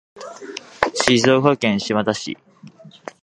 [1.05, 2.35] 静岡県島田市